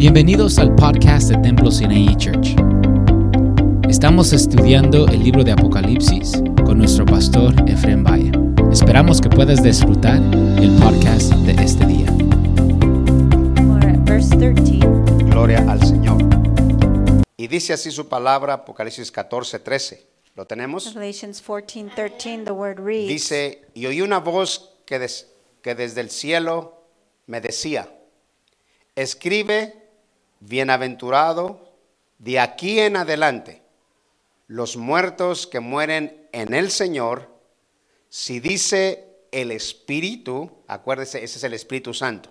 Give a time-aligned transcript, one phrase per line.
[0.00, 2.56] Bienvenidos al podcast de Templo Sinai Church.
[3.86, 8.32] Estamos estudiando el libro de Apocalipsis con nuestro pastor Efraín Valle.
[8.72, 12.06] Esperamos que puedas disfrutar el podcast de este día.
[14.06, 14.78] Verse 13.
[15.26, 16.16] Gloria al Señor.
[17.36, 20.06] Y dice así su palabra, Apocalipsis 14, 13.
[20.34, 20.94] ¿Lo tenemos?
[20.94, 25.26] Revelations 14, 13, the word reads, Dice, y oí una voz que, des-
[25.60, 26.86] que desde el cielo
[27.26, 27.86] me decía,
[28.96, 29.74] escribe,
[30.40, 31.70] bienaventurado,
[32.18, 33.62] de aquí en adelante,
[34.46, 37.28] los muertos que mueren en el Señor,
[38.08, 42.30] si dice el Espíritu, acuérdese, ese es el Espíritu Santo,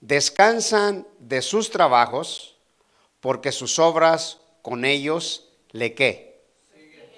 [0.00, 2.58] descansan de sus trabajos,
[3.20, 6.42] porque sus obras con ellos le qué?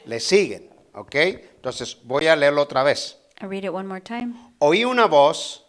[0.04, 1.14] Le siguen, ¿ok?
[1.14, 3.18] Entonces voy a leerlo otra vez.
[3.40, 4.34] Read it one more time.
[4.58, 5.64] Oí una voz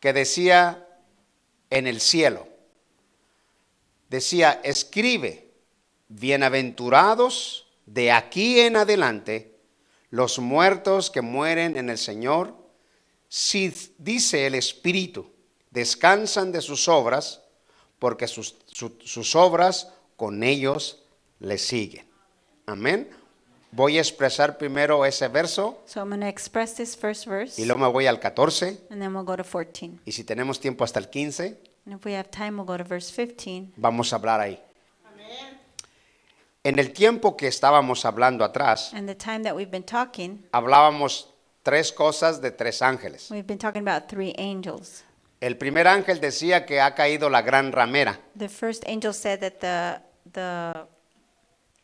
[0.00, 0.86] que decía
[1.70, 2.48] en el cielo,
[4.08, 5.50] decía, escribe,
[6.08, 9.56] bienaventurados de aquí en adelante
[10.10, 12.54] los muertos que mueren en el Señor,
[13.28, 15.30] si dice el Espíritu,
[15.70, 17.42] descansan de sus obras,
[17.98, 21.02] porque sus, su- sus obras con ellos
[21.40, 22.06] le siguen.
[22.66, 23.10] Amén.
[23.72, 27.66] Voy a expresar primero ese verso So I'm going to express this first verse, y
[27.66, 29.98] luego me voy al 14 and then we'll go to 14.
[30.06, 32.84] y si tenemos tiempo hasta el 15, And if we have time, we'll go to
[32.84, 33.72] verse 15.
[33.76, 34.58] vamos a hablar ahí.
[36.64, 41.28] En el tiempo que estábamos hablando atrás, And the time that we've been talking, hablábamos
[41.62, 43.30] tres cosas de tres ángeles.
[43.30, 45.04] we've been talking about three angels.
[45.40, 49.60] El primer ángel decía que ha caído la gran ramera, The first angel said that
[49.60, 50.00] the
[50.32, 50.86] the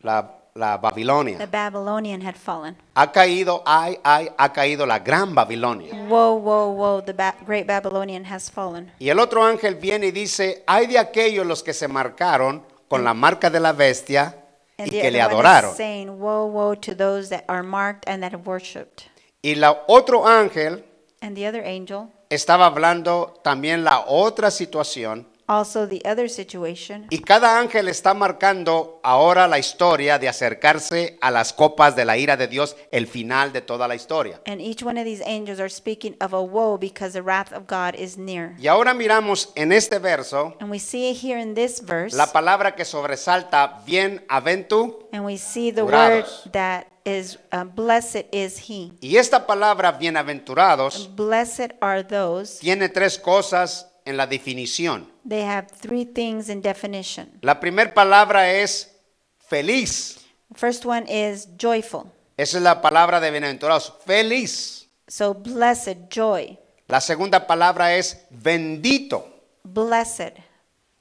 [0.01, 1.47] la, la the Babilonia.
[1.47, 2.77] Babylonian had fallen.
[2.95, 5.95] Ha caído, ay, ay, ha caído la gran Babilonia.
[6.09, 7.03] Whoa, whoa, whoa!
[7.03, 8.93] The ba- great Babylonian has fallen.
[8.99, 13.05] Y el otro ángel viene y dice, hay de aquellos los que se marcaron con
[13.05, 14.37] la marca de la bestia
[14.77, 15.75] y que the le adoraron.
[15.75, 19.05] saying, "Woe, woe to those that are marked and that have worshipped."
[19.43, 20.85] Y la otro ángel
[21.23, 27.19] And the other angel, estaba hablando también la otra situación also the other situation, y
[27.19, 32.37] cada ángel está marcando ahora la historia de acercarse a las copas de la ira
[32.37, 34.41] de Dios, el final de toda la historia.
[34.47, 37.67] and each one of these angels are speaking of a woe because the wrath of
[37.67, 38.55] God is near.
[38.59, 42.75] Y ahora miramos en este verso And we see here in this verse, la palabra
[42.75, 45.09] que sobresalta bienaventurado.
[45.13, 45.93] and we see the word
[46.25, 46.51] Durados.
[46.53, 48.93] that is uh, blessed is he.
[49.01, 52.59] Y esta palabra bienaventurados Blessed are those.
[52.61, 55.12] tiene tres cosas en la definición.
[55.25, 57.39] They have three things in definition.
[57.43, 58.91] La primera palabra es
[59.39, 60.19] feliz.
[60.55, 62.11] First one is joyful.
[62.37, 64.89] Esa es la palabra de bienaventurados, feliz.
[65.07, 69.29] So blessed, joy, La segunda palabra es bendito.
[69.63, 70.35] blessed,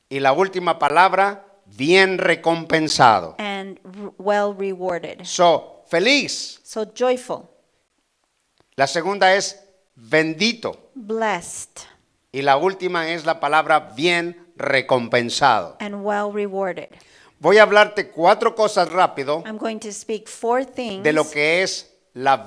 [0.09, 3.35] Y la última palabra, bien recompensado.
[3.39, 3.79] and
[4.17, 5.25] well rewarded.
[5.25, 6.59] So, feliz.
[6.63, 7.49] So joyful,
[8.75, 9.57] La segunda es
[9.95, 10.91] bendito.
[10.95, 11.81] blessed,
[12.33, 15.75] Y la última es la palabra bien recompensado.
[15.79, 16.87] and well rewarded.
[17.39, 21.63] Voy a hablarte cuatro cosas rápido I'm going to speak four things de lo que
[21.63, 22.37] es la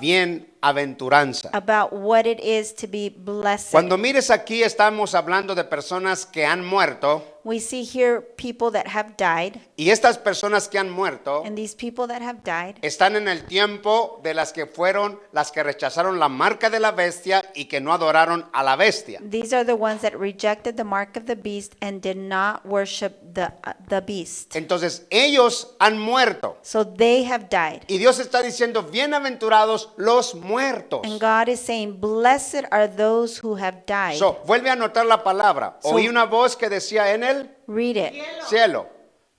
[0.72, 1.50] bienaventuranza.
[1.52, 3.72] about what it is to be blessed.
[3.72, 8.86] Cuando mires aquí estamos hablando de personas que han muerto we see here people that
[8.88, 13.16] have died, y estas personas que han muerto and these people that have died están
[13.16, 17.44] en el tiempo de las que fueron las que rechazaron la marca de la bestia
[17.54, 19.20] y que no adoraron a la bestia.
[19.30, 23.12] These are the ones that rejected the mark of the beast and did not worship
[23.34, 24.56] the, uh, the beast.
[24.56, 27.82] Entonces ellos han muerto So they have died.
[27.88, 30.53] y Dios está diciendo bienaventurados los muertos.
[30.58, 34.18] And God is saying, Blessed are those who have died.
[34.18, 35.76] So, vuelve a anotar la palabra.
[35.80, 38.22] So- Oí una voz que decía en el Read it.
[38.48, 38.88] cielo.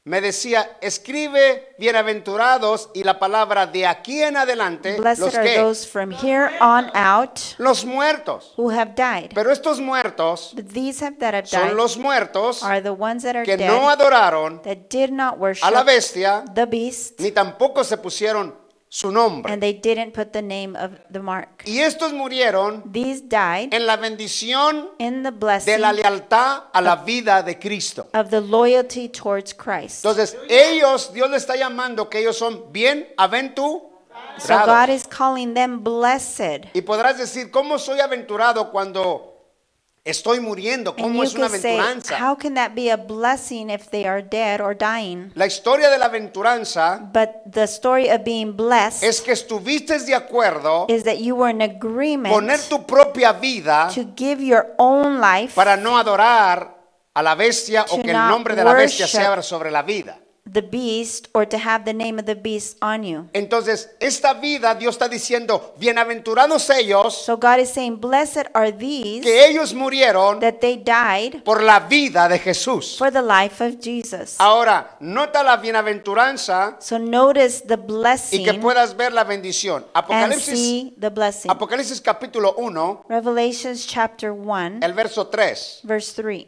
[0.08, 5.60] Me decía, escribe bienaventurados y la palabra de aquí en adelante, Blessed los are que,
[5.60, 8.54] those from here on out los muertos.
[8.56, 9.32] who have died.
[9.34, 13.24] Pero estos muertos But these have, that have died son los muertos are the ones
[13.24, 17.20] that are que dead no adoraron that did not worship a la bestia, the beast
[17.20, 18.54] ni tampoco se pusieron
[18.96, 19.52] su nombre.
[19.52, 21.64] and they didn't put the name of the mark.
[21.66, 26.82] Y estos murieron These died en la bendición in the de blessing la lealtad a
[26.82, 28.08] la vida de Cristo.
[28.14, 30.06] of the loyalty towards Christ.
[30.06, 32.64] Entonces, ellos, Dios le está llamando que ellos son
[34.38, 36.68] So God is calling them blessed.
[36.74, 39.35] Y podrás decir, ¿cómo soy aventurado cuando
[40.06, 40.96] estoy muriendo?
[40.96, 42.18] ¿Cómo es una could say, aventuranza?
[42.20, 45.32] how can that be a blessing if they are dead or dying?
[45.34, 50.14] La historia de la aventuranza But the story of being blessed es que estuviste de
[50.14, 55.20] acuerdo is that you were in agreement poner tu propia vida to give your own
[55.20, 56.76] life para no adorar
[57.14, 60.20] a la bestia o que el nombre de la bestia sea sobre la vida.
[60.52, 63.28] The beast or to have the name of the beast on you.
[63.34, 69.24] Entonces, esta vida Dios está diciendo, bienaventurados ellos So God is saying, Blessed are these
[69.24, 72.96] que ellos murieron that they died por la vida de Jesús.
[72.98, 74.36] for the life of Jesus.
[74.38, 79.84] Ahora, nota la bienaventuranza So notice the y blessing que puedas ver la bendición.
[79.96, 81.50] and Apocalipsis, see the blessing.
[81.50, 85.82] Apocalipsis capítulo 1, Revelations chapter 1, el verso 3.
[85.84, 86.48] verse 3.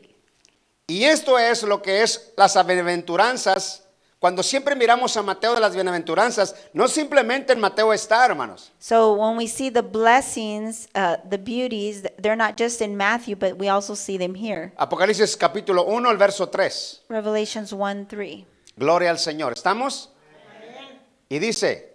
[0.90, 3.87] Y esto es lo que es las bienaventuranzas.
[4.20, 8.72] Cuando siempre miramos a Mateo de las bienaventuranzas, no simplemente en Mateo está, hermanos.
[8.80, 13.60] So when we see the blessings, uh, the beauties, they're not just in Matthew, but
[13.60, 14.74] we also see them here.
[14.78, 17.04] Apocalipsis capítulo 1, el verso 3.
[17.10, 18.44] Revelations 1 3.
[18.76, 19.54] Gloria al Señor.
[19.54, 20.10] ¿Estamos?
[21.30, 21.94] Y dice,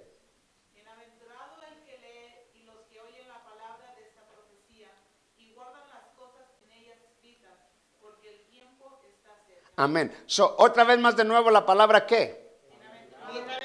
[0.74, 4.92] Bienaventurado el que lee y los que oyen la palabra de esta profecía
[5.38, 7.56] y guardan las cosas en ellas escritas,
[8.00, 9.70] porque el tiempo está cerca.
[9.82, 10.12] Amén.
[10.26, 12.40] So, otra vez más de nuevo la palabra qué?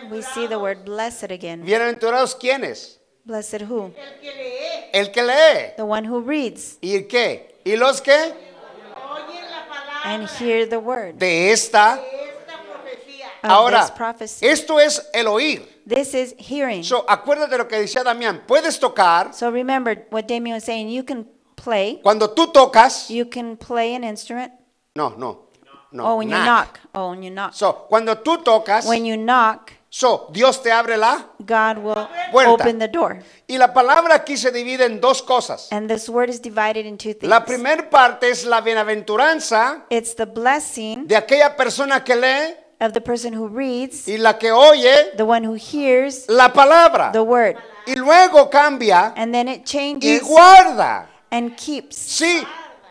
[0.09, 1.63] We see the word blessed again.
[1.63, 2.99] Bienaventurados quiénes?
[3.25, 3.91] Blessed who?
[3.97, 5.73] El que lee, El que lee.
[5.75, 7.55] The one who reads ¿Y el qué?
[7.65, 8.13] ¿Y los que?
[8.13, 11.97] oyen la palabra and hear the word De esta.
[11.97, 13.27] de esta profecía.
[13.43, 13.93] of Ahora,
[14.41, 15.67] esto es el oír.
[15.85, 16.83] This is hearing.
[16.83, 18.43] So, acuérdate lo que decía Damián.
[18.47, 19.33] Puedes tocar.
[19.33, 20.89] So remember what Damien was saying.
[20.89, 21.99] You can play.
[22.01, 23.09] Cuando tú tocas.
[23.09, 24.53] You can play an instrument.
[24.95, 25.46] No, no.
[25.97, 26.05] No.
[26.13, 26.79] oh, when you knock.
[26.93, 27.53] Oh, when you knock.
[27.53, 28.85] So, cuando tú tocas.
[28.85, 31.25] when you knock, So, Dios te abre la.
[31.39, 32.51] God will Puerta.
[32.51, 33.19] open the door.
[33.47, 35.69] Y la palabra aquí se divide en dos cosas.
[35.71, 37.23] And this word is divided in two things.
[37.29, 42.91] La primera parte es la bienaventuranza it's the blessing de aquella persona que lee of
[42.93, 47.11] the person who reads, y la que oye the one who hears la palabra.
[47.13, 47.55] the word.
[47.87, 51.07] Y luego cambia And then it y changes guarda.
[51.31, 51.95] and keeps.
[51.95, 52.45] Sí,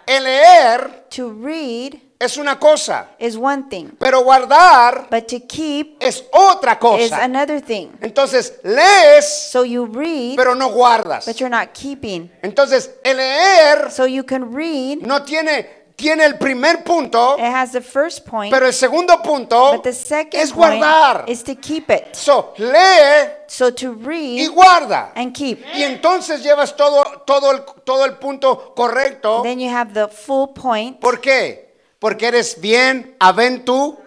[0.06, 5.96] el leer To read es una cosa, is one thing, pero guardar but to keep
[6.02, 7.22] es otra is cosa.
[7.22, 7.90] another thing.
[8.00, 11.26] Entonces, lees, So you read, pero no guardas.
[11.26, 12.30] but you're not keeping.
[12.42, 17.72] Entonces, el leer So you can read, no tiene, tiene el primer punto, it has
[17.72, 21.24] the first point, pero el segundo punto but the second es guardar.
[21.28, 22.14] is to keep it.
[22.16, 24.06] So, lee So to y
[24.46, 25.12] read guarda.
[25.14, 25.62] and keep.
[25.74, 29.42] Y entonces llevas todo, todo, el, todo el punto correcto.
[29.42, 31.65] Then you have the full point ¿Por qué?
[32.06, 33.16] Porque eres bien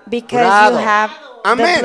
[0.09, 0.79] because aventurado.
[0.79, 1.11] you have
[1.43, 1.81] Amén.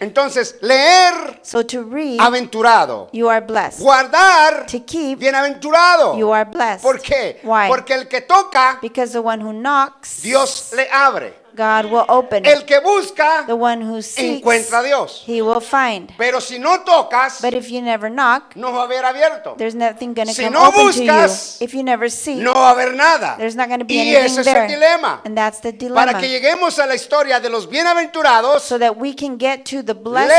[0.00, 3.08] Entonces, leer, So to read, aventurado.
[3.12, 3.80] you are blessed.
[3.80, 6.16] Guardar, To keep, bienaventurado.
[6.16, 6.82] you are blessed.
[6.82, 7.40] ¿Por qué?
[7.42, 7.68] Why?
[7.68, 11.46] Porque el que toca, Because the one who knocks, Dios le abre.
[11.56, 12.44] God will open.
[12.44, 15.24] El que busca, The one who seeks, encuentra a Dios.
[15.26, 16.12] he will find.
[16.18, 19.54] Pero si no tocas, But if you never knock, no va a haber abierto.
[19.56, 21.64] there's nothing going to Si come no open buscas, to you.
[21.66, 23.36] If you never seek, No va a haber nada.
[23.38, 24.64] there's not going to be Y anything ese es there.
[24.66, 25.22] el dilema.
[25.24, 26.20] And that's the Para dilemma.
[26.20, 29.94] que lleguemos a la historia de los bienaventurados, so that we can get to the
[29.94, 30.30] blessed,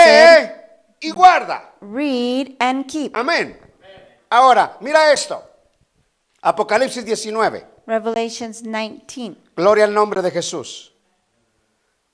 [1.01, 1.61] lee y guarda.
[1.81, 3.15] read and keep.
[3.15, 3.57] Amén.
[4.29, 5.41] Ahora, mira esto.
[6.41, 7.65] Apocalipsis 19.
[7.85, 9.37] Revelations 19.
[9.55, 10.93] Gloria al nombre de Jesús.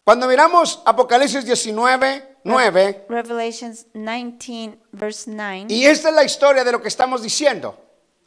[0.04, 5.68] Cuando miramos Apocalipsis 19, 9, Revelations 19, verse 9.
[5.70, 7.78] y esta es la historia de lo que estamos diciendo.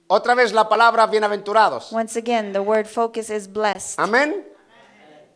[0.09, 1.93] Otra vez la palabra bienaventurados.
[1.93, 3.99] Once again, the word focus is blessed.
[3.99, 4.47] Amén.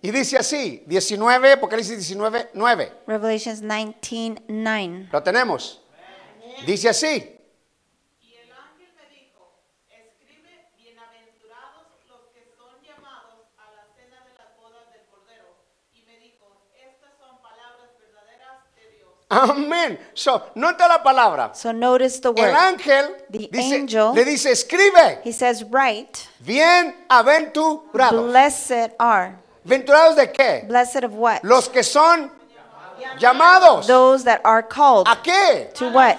[0.02, 2.92] Y dice así, 19, Apocalipsis 19, 9.
[3.06, 5.08] Revelations 19, 9.
[5.12, 5.82] Lo tenemos.
[6.66, 7.36] Dice así.
[8.20, 14.32] Y el ángel me dijo, escribe, bienaventurados los que son llamados a la cena de
[14.38, 15.54] las bodas del Cordero.
[15.92, 19.10] Y me dijo, estas son palabras verdaderas de Dios.
[19.28, 19.98] Amén.
[20.14, 21.54] So, nota la palabra.
[21.54, 22.54] So notice the El word.
[22.56, 28.24] ángel The dice- angel- le dice, escribe, He says, Right, bienaventurados.
[28.30, 29.36] blessed are.
[29.64, 30.64] ¿Venturados de qué?
[30.66, 31.40] Blessed of what?
[31.42, 32.30] Los que son
[33.18, 33.86] llamados.
[33.86, 35.06] Those that are called.
[35.08, 35.72] ¿A qué?
[35.74, 36.18] To what?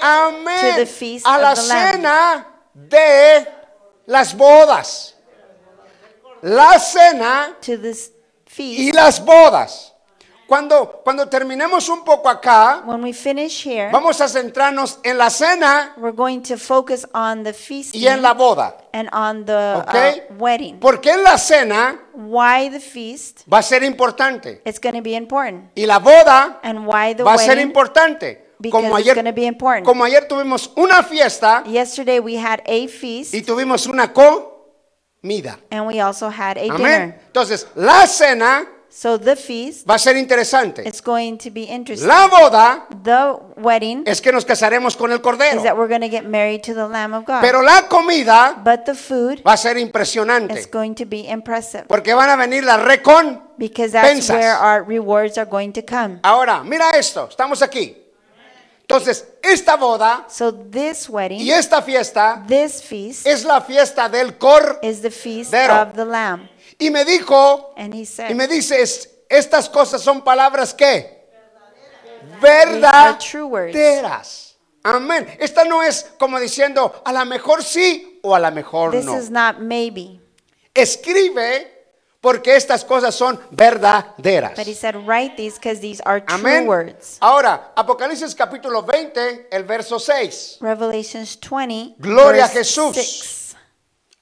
[0.00, 0.74] Amén.
[0.74, 1.92] To the feast A of la Lamb.
[1.92, 3.46] cena de
[4.06, 5.14] las bodas.
[6.42, 8.50] La cena To this y
[8.90, 8.94] feast.
[8.94, 9.93] las bodas.
[10.46, 15.30] Cuando, cuando terminemos un poco acá, When we finish here, vamos a centrarnos en la
[15.30, 18.76] cena we're going to focus on the y feasting en la boda.
[18.92, 19.52] and on the
[19.86, 20.78] uh, wedding.
[20.80, 23.40] Porque en la cena Why the feast?
[23.50, 24.60] va a ser importante.
[24.64, 25.70] It's going to be important.
[25.74, 27.66] Y la boda And why the va a ser wedding?
[27.68, 28.44] importante.
[28.58, 29.84] Because Como it's ayer, going to be important.
[29.84, 35.58] como ayer tuvimos una fiesta Yesterday we had a feast y tuvimos una comida.
[35.70, 36.76] and we also had a Amén.
[36.78, 37.20] dinner.
[37.26, 40.86] Entonces, la cena So the feast, va a ser interesante.
[40.86, 42.06] it's going to be interesting.
[42.06, 45.76] La boda The wedding es que nos casaremos con el is that Cordero.
[45.76, 47.40] we're going to get married to the Lamb of God.
[47.40, 50.64] Pero la comida But the food va a ser impresionante.
[50.70, 53.42] going to be impressive Porque van a venir las recon.
[53.58, 56.20] because that's where our rewards are going to come.
[56.22, 57.96] Ahora, mira esto, estamos aquí.
[58.82, 64.38] Entonces, esta boda So this y wedding, esta fiesta this feast es la fiesta del
[64.38, 64.78] cor.
[64.82, 65.82] is the feast Cordero.
[65.82, 66.48] of the Lamb.
[66.78, 71.24] Y me dijo, he y said, me dices, estas cosas son palabras que
[72.40, 73.72] words.
[73.72, 74.56] verdaderas.
[74.82, 75.26] Amén.
[75.38, 79.18] Esta no es como diciendo, a lo mejor sí o a lo mejor This no.
[79.18, 80.20] is not maybe.
[80.74, 81.70] Escribe
[82.20, 84.56] porque estas cosas son verdaderas.
[84.56, 86.66] But he said, write these because these are true Amén.
[86.66, 87.18] words.
[87.20, 90.58] Ahora, Apocalipsis capítulo 20, el verso 6.
[90.60, 92.94] Revelations 20, Gloria a verse Jesús.
[92.96, 93.43] 6.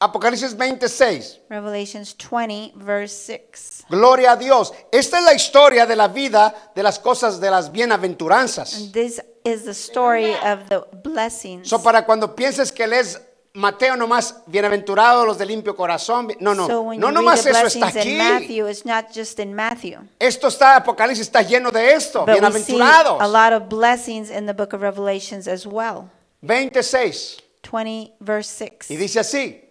[0.03, 1.41] Apocalipsis 26.
[1.49, 3.85] Revelations 20, verse 6.
[3.89, 4.73] Gloria a Dios.
[4.91, 8.75] Esta es la historia de la vida de las cosas de las bienaventuranzas.
[8.75, 11.69] And this is the story of the blessings.
[11.69, 13.21] So para cuando pienses que lees
[13.55, 16.29] Mateo nomás, bienaventurados los de limpio corazón.
[16.41, 18.17] No, no, so no nomás eso está aquí.
[18.17, 19.99] Matthew, it's not just in Matthew.
[20.19, 22.25] Esto está, Apocalipsis está lleno de esto.
[22.25, 23.21] But bienaventurados.
[23.21, 26.09] a lot of blessings in the book of Revelations as well.
[26.47, 27.43] 26.
[27.63, 28.91] 20, verse 6.
[28.91, 29.69] Y dice así.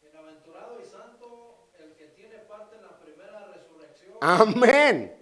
[0.00, 3.50] Bienaventurado y santo el que tiene parte en la primera
[4.24, 4.62] resurrección.
[4.64, 5.12] Amén.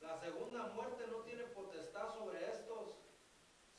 [0.00, 2.98] La segunda muerte no tiene potestad sobre estos,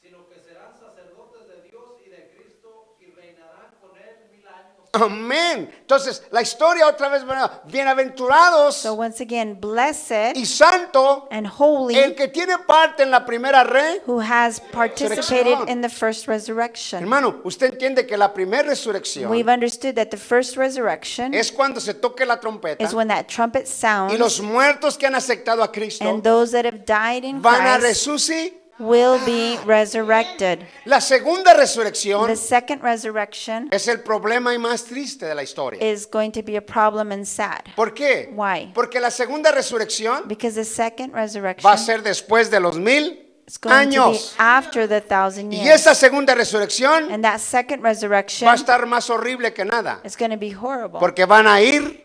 [0.02, 4.83] sino que serán sacerdotes de Dios y de Cristo y reinarán con él mil años.
[4.96, 5.72] Amén.
[5.82, 7.24] Entonces, la historia otra vez,
[7.66, 13.26] bienaventurados So once again, blessed y santo and holy el que tiene parte en la
[13.26, 13.64] primera
[14.06, 17.02] who has participated in the first resurrection.
[17.02, 21.80] Hermano, usted entiende que la primera resurrección We've understood that the first resurrection es cuando
[21.80, 25.64] se toque la trompeta is when that trumpet y los sounds muertos que han aceptado
[25.64, 28.63] a Cristo and those that have died in van a Christ resucitar.
[28.80, 30.60] Will be resurrected.
[30.86, 35.80] La segunda resurrección The second resurrection es el problema y más triste de la historia.
[35.82, 38.30] is going to be a problem and sad ¿Por qué?
[38.36, 38.72] Why?
[38.74, 43.20] Porque la segunda resurrección because the second va a resurrection ser después de los mil
[43.48, 44.36] is going to be años.
[44.38, 45.82] after the thousand Y years.
[45.82, 50.00] esa segunda resurrección And that second va a resurrection estar más horrible que nada.
[50.04, 52.03] is going to be horrible Porque van a ir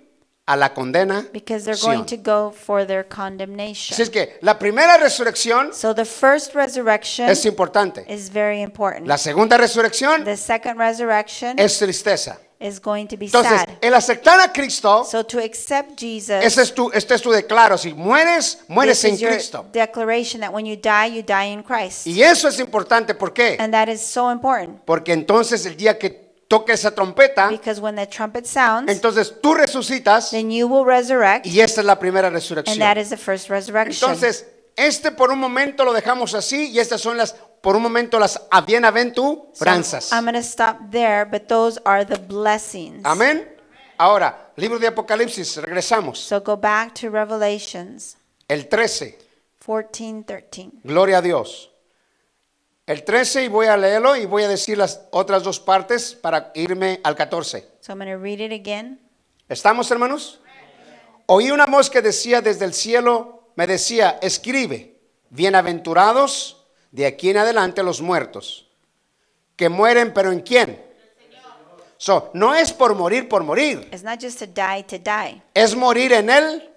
[0.49, 1.27] a la condena.
[1.33, 3.95] because they're going to go for their condemnation.
[3.95, 8.05] Así es que la primera resurrección So the first resurrection es importante.
[8.09, 9.07] is very important.
[9.07, 12.39] La segunda resurrección The second resurrection es tristeza.
[12.61, 13.69] is going to be Entonces, sad.
[13.83, 17.77] el aceptar a Cristo, So to accept Jesus, ese es tu, este es tu declaro.
[17.79, 19.67] Si mueres, mueres this en is your Cristo.
[19.71, 22.07] declaration that when you die, you die in Christ.
[22.07, 23.15] Y eso es importante.
[23.15, 23.57] ¿Por qué?
[23.61, 27.95] And that is so important Porque entonces el día que toque esa trompeta, because when
[27.95, 32.29] the trumpet sounds, entonces tú resucitas then you will resurrect, y esta es la primera
[32.29, 32.79] and resurrección.
[32.79, 34.11] that is the first resurrection.
[34.11, 38.19] Entonces, este por un momento lo dejamos así y estas son las, por un momento
[38.19, 40.13] las So bienaventuranzas.
[40.13, 43.03] I'm going to stop there, but those are the blessings.
[43.05, 43.47] Amén.
[43.99, 46.19] Ahora, libro de Apocalipsis, regresamos.
[46.19, 48.17] So go back to Revelations
[48.49, 49.19] El 13,
[49.59, 50.71] 14, 13.
[50.85, 51.68] gloria a Dios.
[52.89, 56.51] El 13 y voy a leerlo y voy a decir las otras dos partes para
[56.55, 57.69] irme al 14.
[57.81, 58.99] So I'm going to read it again.
[59.47, 60.41] ¿Estamos, hermanos?
[61.27, 67.37] Oí una voz que decía desde el cielo, me decía, escribe, bienaventurados de aquí en
[67.37, 68.71] adelante los muertos,
[69.55, 70.83] que mueren, pero ¿en quién?
[71.99, 75.77] So, no es por morir, por morir, It's not just to die to die, es
[75.77, 76.71] morir en él.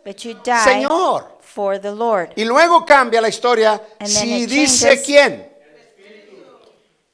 [0.66, 1.40] Señor.
[1.42, 2.34] for the Lord.
[2.36, 5.51] Y luego cambia la historia And si dice quién.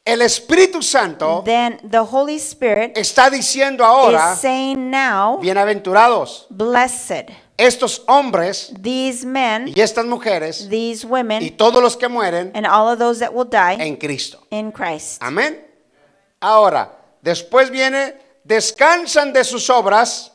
[0.07, 7.29] El Espíritu Santo Then the Holy Spirit está diciendo ahora, is saying now, bienaventurados, blessed,
[7.57, 12.65] estos hombres these men, y estas mujeres these y women, todos los que mueren and
[12.65, 14.39] all of those that will die en Cristo.
[14.49, 15.21] in Christ.
[15.21, 15.61] Amén.
[16.39, 16.89] Ahora,
[17.21, 18.13] después viene,
[18.45, 20.31] descansan de sus obras,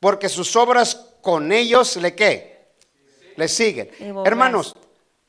[0.00, 2.74] porque sus obras con ellos le qué?
[3.36, 3.88] Le siguen.
[4.24, 4.74] Hermanos,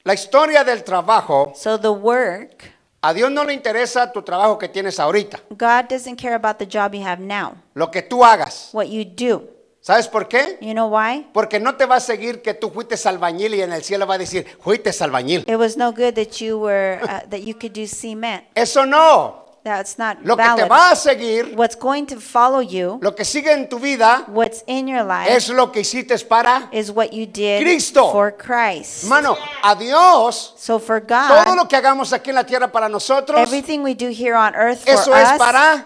[0.04, 2.77] la historia del trabajo, So the work,
[3.08, 6.66] a Dios no le interesa tu trabajo que tienes ahorita, God doesn't care about the
[6.66, 8.70] job you have now, lo que tú hagas.
[8.74, 9.48] what you do.
[9.80, 10.58] ¿Sabes por qué?
[10.60, 11.28] You know why?
[11.32, 14.16] Porque no te va a seguir que tú fuiste albañil y en el cielo va
[14.16, 15.46] a decir, fuiste albañil.
[15.48, 18.44] It was no good that you were uh, that you could do cement.
[18.54, 19.46] Eso no.
[19.68, 20.70] That's not Lo que te valid.
[20.70, 24.64] va a seguir, What's going to follow you, lo que sigue en tu vida, what's
[24.66, 28.12] in your life, es lo que hiciste para is what you did Cristo.
[28.12, 29.04] for Christ.
[29.04, 32.88] Hermano, a Dios, So for todo God, lo que hagamos aquí en la tierra para
[32.88, 35.86] nosotros, everything we do here on earth for eso es us para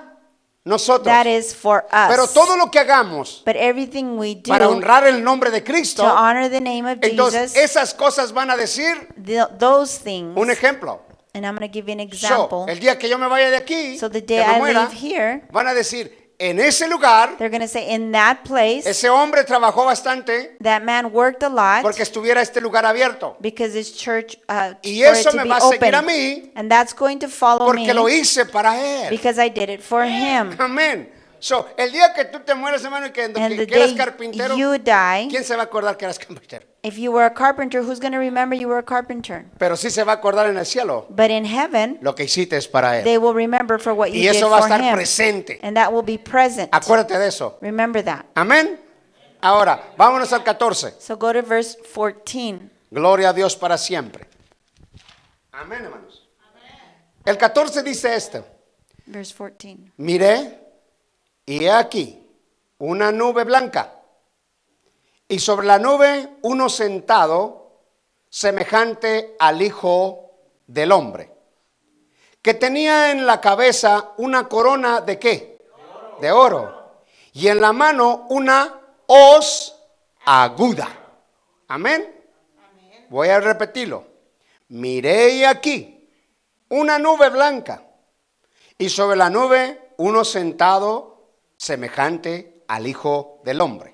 [0.63, 1.05] nosotros.
[1.07, 2.07] That is for us.
[2.09, 5.65] Pero todo lo que hagamos but everything we do para honrar el nombre de to
[5.71, 10.37] Cristo, honor the name of entonces Jesus, esas cosas van a decir th- those things.
[10.37, 11.01] un ejemplo.
[11.33, 12.65] And I'm going to give you an So, example.
[12.67, 14.81] el día que yo me vaya de aquí, So the que day me I muera,
[14.89, 18.87] leave here, van a decir, en ese lugar, they're going to say, in that place,
[18.89, 23.37] ese hombre trabajó bastante that man worked a lot porque estuviera este lugar abierto.
[23.39, 25.95] because his church uh, Y for it eso to me be va a seguir open.
[25.95, 29.09] a mí and that's going to follow Porque lo me hice para él.
[29.11, 30.55] because I did it for him.
[30.59, 31.11] Amén.
[31.39, 34.55] So, el día que tú te mueras, hermano, y que, And que- the eras carpintero,
[34.57, 36.65] you die, ¿quién se va a acordar que eras carpintero?
[36.83, 39.45] If you were a carpenter, who's going to remember you were a carpenter?
[39.59, 41.05] Pero sí se va a acordar en el cielo.
[41.09, 43.03] But in heaven, Lo que hiciste es para él.
[43.03, 44.93] they will remember for what you Y did eso va a for estar him.
[44.95, 45.59] presente.
[45.61, 46.69] And that will be present.
[46.73, 47.57] Acuérdate de eso.
[47.61, 48.25] Remember that.
[48.35, 48.79] Amén.
[49.41, 50.95] Ahora, vámonos al 14.
[50.99, 52.69] So go to verse 14.
[52.91, 54.25] Gloria a Dios para siempre.
[55.51, 56.27] Amén, hermanos.
[57.25, 58.43] El 14 dice esto.
[59.05, 59.91] Verse 14.
[59.97, 60.59] Miré
[61.45, 62.19] y he aquí
[62.79, 63.93] una nube blanca
[65.31, 67.85] y sobre la nube uno sentado
[68.27, 70.29] semejante al Hijo
[70.67, 71.31] del Hombre,
[72.41, 75.69] que tenía en la cabeza una corona de qué?
[76.19, 77.05] De oro.
[77.31, 79.73] Y en la mano una hoz
[80.25, 80.89] aguda.
[81.69, 82.13] Amén.
[83.09, 84.05] Voy a repetirlo.
[84.67, 86.09] Miré aquí
[86.67, 87.81] una nube blanca
[88.77, 93.90] y sobre la nube uno sentado semejante al Hijo del Hombre,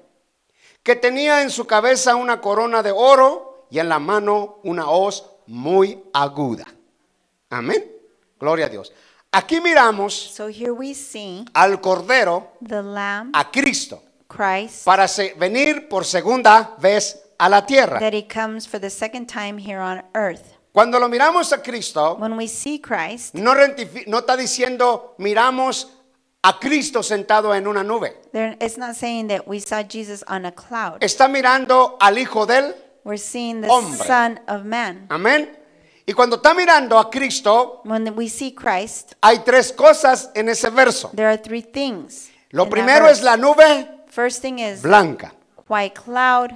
[0.88, 5.25] que tenía en su cabeza una corona de oro y en la mano una hoz
[5.46, 6.63] muy aguda.
[7.50, 7.91] Amén.
[8.39, 8.94] Gloria a Dios.
[9.29, 15.34] Aquí miramos So here we see al Cordero, the Lamb, a Cristo, Christ, para se-
[15.38, 18.00] venir por segunda vez a la tierra.
[18.00, 20.53] that he comes for the second time here on earth.
[20.72, 23.53] Cuando lo miramos a Cristo, When we see Christ, no,
[24.06, 25.89] no está diciendo miramos
[26.44, 28.15] a Cristo sentado en una nube.
[28.32, 30.98] there, it's not saying that we saw Jesus on a cloud.
[31.01, 34.06] Está mirando al Hijo del We're seeing the Hombre.
[34.06, 35.08] Son of Man.
[35.10, 35.50] Amén.
[36.06, 40.70] Y cuando está mirando a Cristo, When we see Christ, hay tres cosas en ese
[40.70, 41.12] verso.
[41.13, 42.29] there are three things.
[42.51, 43.20] Lo in that primero verse.
[43.20, 45.34] es la nube First thing is blanca.
[45.67, 46.51] white cloud,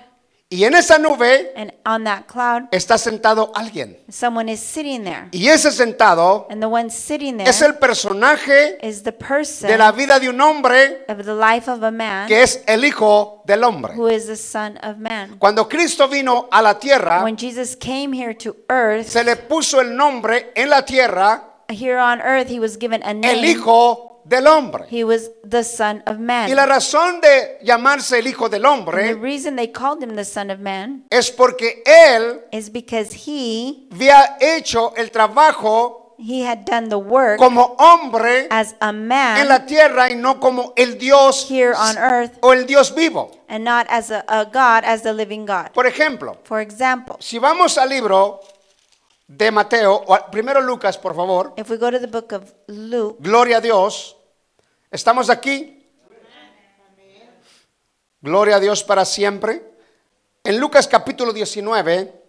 [0.54, 3.98] Y en esa nube and on that cloud, está sentado alguien.
[4.10, 5.30] someone is sitting there.
[5.32, 9.78] Y ese sentado And the one sitting there es el personaje is the person de
[9.78, 13.44] la vida de un hombre of the life of a man que es el Hijo
[13.46, 13.94] del Hombre.
[13.96, 15.38] who is the Son of Man.
[15.40, 19.80] Cuando Cristo vino a la tierra, When Jesus came here to earth, se le puso
[19.80, 23.48] el nombre en la tierra, here on earth, he was given a el name.
[23.48, 24.86] Hijo del Hombre.
[24.90, 26.50] He was the Son of Man.
[26.50, 30.16] Y la razón de llamarse el Hijo del And the Hombre reason they called him
[30.16, 36.44] the Son of Man es porque Él is because he había hecho el trabajo he
[36.44, 40.72] had done the work como hombre as a en man la tierra y no como
[40.78, 43.32] el Dios here on earth o el Dios vivo.
[43.50, 45.72] and not as a, a God, as the living God.
[45.74, 48.40] Por ejemplo, For example, si vamos al libro
[49.28, 53.18] de Mateo, o primero Lucas, por favor, if we go to the book of Luke,
[53.20, 54.16] gloria a Dios,
[54.92, 55.78] estamos aquí.
[58.22, 59.64] Gloria a Dios para siempre.
[60.44, 62.21] En Lucas capítulo 19,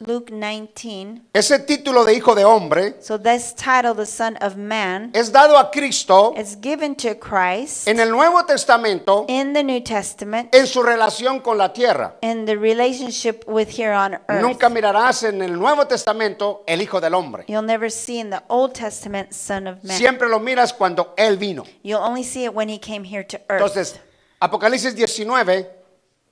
[0.00, 5.10] Luke 19, ese título de hijo de hombre so this title, the Son of Man,
[5.12, 9.80] es dado a Cristo is given to Christ en el Nuevo Testamento in the New
[9.82, 12.16] Testament en su relación con la tierra.
[12.22, 14.40] in the relationship with here on earth.
[14.40, 17.44] Nunca mirarás en el Nuevo Testamento el Hijo del Hombre.
[17.48, 19.96] You'll never see in the Old Testament Son of Man.
[19.96, 21.64] Siempre lo miras cuando Él vino.
[21.82, 23.60] You'll only see it when he came here to earth.
[23.60, 23.96] Entonces,
[24.38, 25.66] Apocalipsis 19,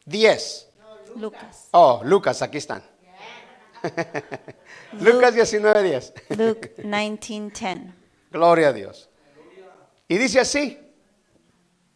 [0.07, 0.67] 10.
[1.17, 1.69] Lucas.
[1.73, 2.81] Oh, Lucas, aquí están.
[5.01, 6.15] Lucas 19, 10.
[6.37, 7.93] Luke 19:10.
[8.31, 9.09] Gloria a Dios.
[10.09, 10.79] Y dice así,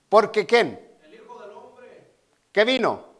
[0.08, 0.80] porque ¿quién?
[2.52, 3.10] ¿Qué vino?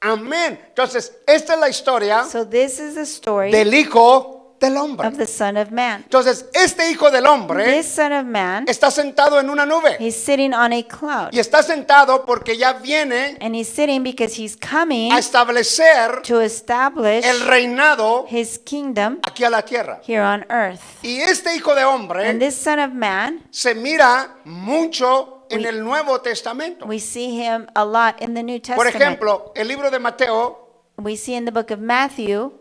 [0.00, 0.60] Amén.
[0.68, 5.06] Entonces, esta es la historia So this is the story del Hijo del Hombre.
[5.08, 6.02] of the Son of Man.
[6.04, 9.96] Entonces, este Hijo del Hombre This Son of Man, está sentado en una nube.
[10.00, 11.28] he's sitting on a cloud.
[11.32, 16.40] Y está sentado porque ya viene And he's sitting because he's coming a establecer to
[16.40, 20.00] establish el reinado his kingdom aquí a la tierra.
[20.06, 20.80] here on earth.
[21.02, 25.68] Y este Hijo de And Hombre this Son of Man, se mira mucho en We-
[25.68, 26.84] el Nuevo Testamento.
[26.86, 28.94] we see him a lot in the New Por Testament.
[28.96, 30.64] ejemplo, el libro de Mateo,
[31.00, 32.52] We see in the book of Matthew,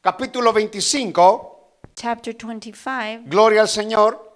[0.00, 1.58] capítulo 25,
[1.94, 4.26] chapter 25, gloria al Señor.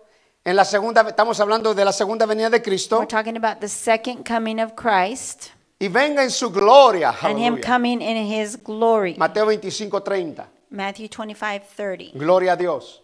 [0.45, 2.99] En la segunda, estamos hablando de la segunda venida de Cristo.
[2.99, 7.15] we're talking about the second coming of Christ Y venga en su gloria.
[7.23, 9.15] and him coming in his glory.
[9.17, 10.49] Mateo 25, 30.
[10.71, 12.19] Matthew 25, 30.
[12.19, 13.03] Gloria a Dios.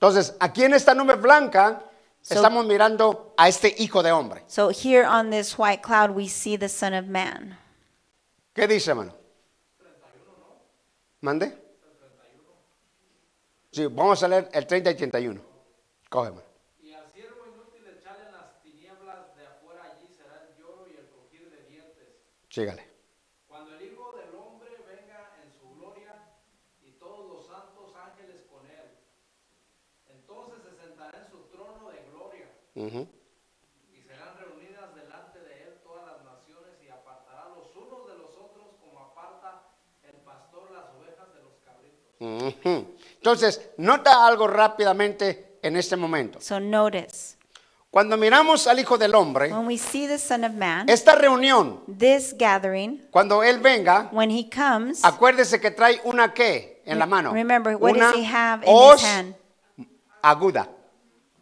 [0.00, 1.82] Entonces, aquí en esta nube blanca
[2.22, 4.42] So- estamos mirando a este hijo de hombre.
[4.48, 7.56] So here on this white cloud, we see the Son of Man.
[8.54, 9.12] ¿Qué dice, hermano?
[11.24, 11.56] ¿Mande?
[13.72, 15.40] Sí, vamos a leer el 30 y 31.
[16.10, 16.46] Coge, hermano.
[16.82, 20.96] Y al siervo inútil echarle en las tinieblas de afuera allí será el lloro y
[21.00, 22.08] el crujir de dientes.
[22.50, 22.84] Sígale.
[23.48, 26.12] Cuando el Hijo del Hombre venga en su gloria
[26.82, 28.92] y todos los santos ángeles con él,
[30.10, 33.08] entonces se sentará en su trono de gloria Ujú.
[33.96, 38.36] y serán reunidas delante de él todas las naciones y apartará los unos de los
[38.36, 39.70] otros como aparta
[40.04, 42.13] el pastor las ovejas de los cabritos.
[42.13, 42.13] Ujú.
[43.16, 46.40] Entonces, nota algo rápidamente en este momento.
[46.40, 47.36] So notice,
[47.90, 51.80] Cuando miramos al Hijo del Hombre, when we see the Son of Man, esta reunión,
[51.86, 57.06] this gathering, cuando Él venga, when he comes, acuérdese que trae una qué en la
[57.06, 57.32] mano.
[57.32, 59.34] remember, what una does he have in hoz his hand?
[60.22, 60.68] aguda.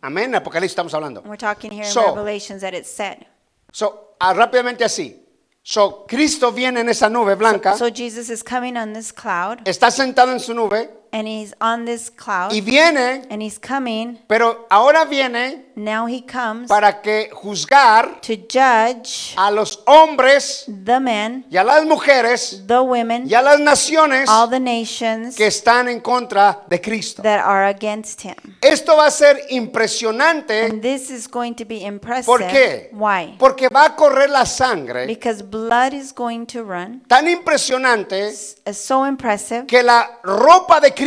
[0.02, 1.22] Amén, Apocalipsis estamos hablando.
[1.22, 3.26] We're talking here in So- Revelations that it said.
[3.72, 5.21] So, ah, rápidamente así.
[5.64, 9.90] So, Cristo viene en esa nube blanca, So Jesus is coming on this cloud, está
[9.90, 14.18] sentado en su nube and he's on this cloud, y viene, and he's coming.
[14.26, 20.98] pero ahora viene Now he comes para que juzgar to judge a los hombres the
[21.00, 25.46] men, y a las mujeres the women, y a las naciones all the nations que
[25.46, 27.22] están en contra de Cristo.
[27.22, 28.34] that are against him.
[28.62, 30.64] Esto va a ser impresionante.
[30.64, 32.26] And this is going to be impressive.
[32.26, 32.90] ¿Por qué?
[32.92, 33.36] Why?
[33.38, 37.02] Porque va a correr la sangre Because blood is going to run.
[37.06, 38.32] tan impresionante
[38.72, 41.01] so impressive que la ropa de Cristo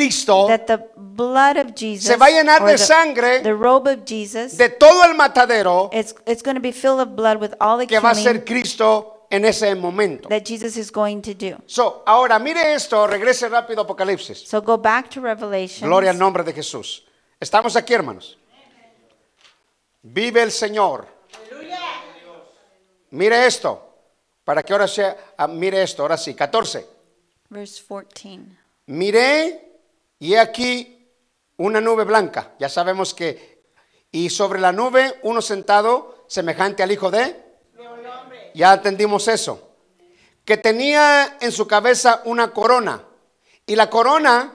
[0.47, 4.05] that the blood of Jesus, se va a llenar de the, sangre the robe of
[4.05, 7.77] Jesus, de todo el matadero it's, it's going to be filled of blood with all
[7.77, 10.29] the que va a ser Cristo en ese momento.
[10.29, 11.55] that Jesus is going to do.
[11.65, 14.47] So, ahora mire esto, regrese rápido a Apocalipsis.
[14.47, 15.87] So go back to Revelation.
[15.87, 17.03] Gloria al nombre de Jesús.
[17.39, 18.37] Estamos aquí, hermanos.
[20.01, 21.07] Vive el Señor.
[23.11, 23.81] Mire esto,
[24.43, 26.85] para que ahora sea, ah, mire esto, ahora sí, 14.
[27.49, 28.65] Verse 14.
[28.87, 29.74] Miré
[30.19, 31.11] y he aquí
[31.57, 32.53] una nube blanca.
[32.59, 33.63] Ya sabemos que,
[34.11, 37.43] y sobre la nube uno sentado semejante al Hijo de...
[38.53, 39.75] Ya entendimos eso.
[40.45, 43.03] Que tenía en su cabeza una corona.
[43.65, 44.53] Y la corona,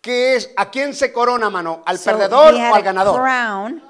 [0.00, 0.50] que es?
[0.56, 1.82] ¿A quién se corona, mano?
[1.86, 3.20] ¿Al So perdedor o al ganador?
[3.20, 3.82] crown,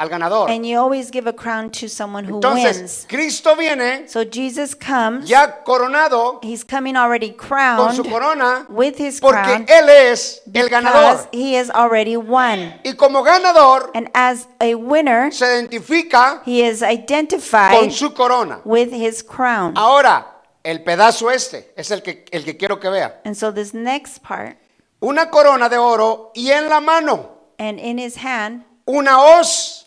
[0.00, 0.48] Al ganador.
[0.48, 3.06] and you always give a crown to someone who Entonces, wins.
[3.06, 8.96] Cristo viene So Jesus comes, ya coronado he's coming already con su crowned corona with
[8.98, 11.28] his porque crown Él es el because ganador.
[11.32, 12.72] he is already won.
[12.82, 18.60] Y como ganador And as a winner, se identifica he is con identified su corona.
[18.64, 19.74] with his crown.
[19.76, 20.26] Ahora,
[20.64, 23.20] el pedazo este es el que, el que quiero que vea.
[23.26, 24.56] And so this next part,
[25.02, 29.79] Una corona de oro y en la mano and in his hand una hoz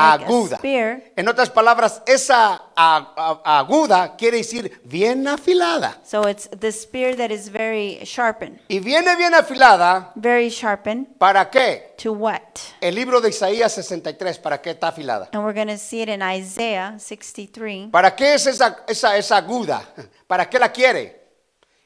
[0.00, 0.56] aguda.
[0.58, 1.12] spear.
[1.16, 5.98] En otras palabras, esa a- a- aguda quiere decir bien afilada.
[6.04, 8.60] So it's the spear that is very sharpened.
[8.68, 11.94] Y viene bien afilada, Very sharpened ¿para qué?
[12.02, 12.40] to what?
[12.80, 15.28] El libro de Isaías 63, ¿para qué está afilada?
[15.32, 17.88] And we're going to see it in Isaiah 63.
[17.90, 19.82] ¿Para qué es esa, esa, esa aguda?
[20.26, 21.19] ¿Para qué la quiere?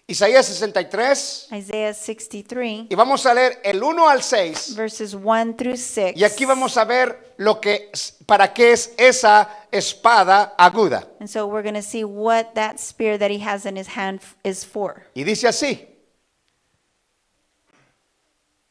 [0.07, 4.77] Isaías 63, Isaiah 63, y vamos a leer el 1 al 6.
[4.77, 6.15] verses 1 through 6.
[6.15, 7.91] Y aquí vamos a ver lo que,
[8.27, 11.09] para qué es esa espada aguda.
[11.21, 14.21] And so we're going to see what that spear that he has in his hand
[14.45, 15.07] is for.
[15.15, 15.89] Y dice así,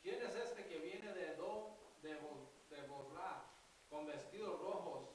[0.04, 1.64] ¿Quién es este que viene de Edom,
[2.04, 3.44] de, Bo- de Bosra,
[3.90, 5.10] con vestidos rojos?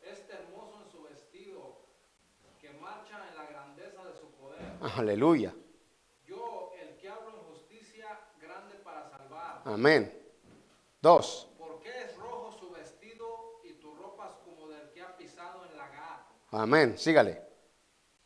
[0.00, 1.74] Este hermoso en su vestido,
[2.60, 4.69] que marcha en la grandeza de su poder.
[4.80, 5.54] Aleluya,
[6.24, 9.62] Yo, el que hablo en justicia, grande para salvar.
[9.64, 10.16] amén.
[11.02, 15.64] Dos, ¿Por qué es rojo su vestido y tus ropas como del que ha pisado
[15.66, 16.26] en lagar?
[16.50, 17.42] amén, sígale.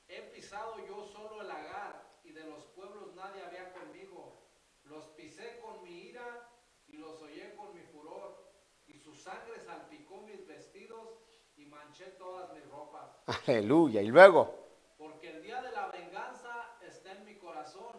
[0.08, 4.40] He pisado yo solo el lagar y de los pueblos nadie había conmigo.
[4.84, 6.48] Los pisé con mi ira
[6.88, 8.44] y los hollé con mi furor.
[8.86, 11.08] Y su sangre salpicó mis vestidos
[11.56, 13.10] y manché todas mis ropas.
[13.46, 14.02] Aleluya.
[14.02, 14.52] Y luego,
[14.98, 17.96] Porque el día de la venganza está en mi corazón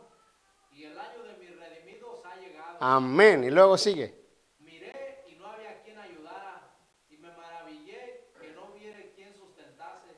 [0.71, 2.74] y el año de mis redimidos ha llegado.
[2.93, 3.43] Amén.
[3.43, 4.13] Y luego sigue.
[4.59, 6.75] Miré y no había quien ayudara,
[7.09, 10.11] y me maravillé que no viere quien sustentase,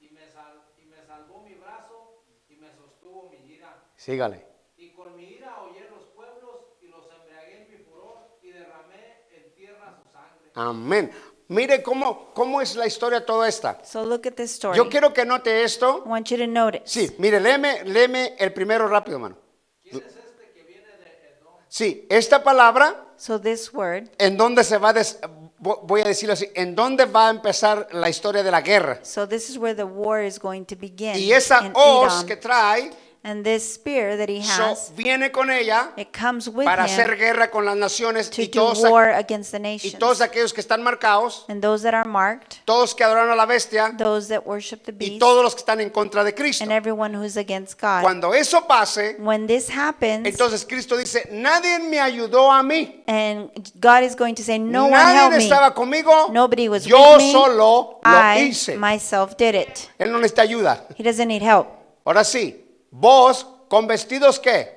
[0.00, 3.82] y me, sal- y me salvó mi brazo y me sostuvo mi ira.
[3.96, 4.46] Sígale.
[4.76, 9.24] Y con mi ira hollé los pueblos y los embriagué en mi furor y derramé
[9.30, 10.50] en tierra su sangre.
[10.54, 11.10] Amén.
[11.48, 13.84] Mire cómo, cómo es la historia toda esta.
[13.84, 14.76] So look at this story.
[14.76, 16.02] Yo quiero que note esto.
[16.04, 16.82] I want you to notice.
[16.86, 19.38] Sí, mire, léeme, léeme el primero rápido, hermano.
[19.80, 21.54] ¿Quién es este que viene de Edom?
[21.76, 25.18] Sí, esta palabra, So this word, en dónde se va a, des-
[25.60, 29.00] vo- voy a decirlo así, en dónde va a empezar la historia de la guerra.
[29.02, 31.16] so this is where the war is going to begin.
[31.18, 32.24] Y esa in Edom.
[32.26, 32.90] que trae,
[33.28, 37.10] And this spear that he so, has, viene con ella it comes with para hacer
[37.14, 39.98] him guerra con las naciones to y do todos, war against the y nations.
[39.98, 43.44] todos aquellos que están marcados, And those that are marked, todos que adoran a la
[43.44, 46.62] bestia those that worship the y beast, todos los que están en contra de Cristo.
[46.62, 48.02] and everyone who's against God.
[48.02, 53.02] Cuando eso pase, When this happens, entonces Cristo dice, nadie me ayudó a mí.
[53.08, 55.42] and God is going to say, No one Nadie me.
[55.42, 56.28] estaba conmigo.
[56.30, 57.32] Nobody was Yo with me.
[57.32, 58.76] solo lo I hice.
[58.76, 59.90] myself did it.
[59.98, 60.84] Él no necesita ayuda.
[60.96, 61.66] He doesn't need help.
[62.04, 62.62] Ahora sí,
[62.98, 64.74] vos con vestidos qué?